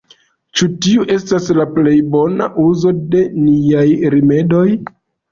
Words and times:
Ĉu 0.59 0.67
tiu 0.83 1.03
estas 1.15 1.49
la 1.57 1.65
plej 1.75 1.93
bona 2.15 2.47
uzo 2.63 2.93
de 3.11 3.21
niaj 3.43 3.83
rimedoj? 4.15 4.65